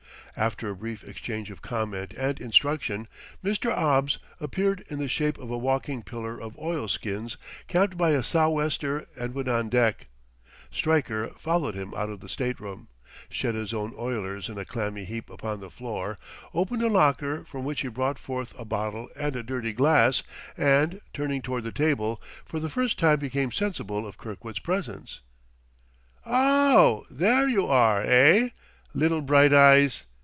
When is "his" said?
13.55-13.73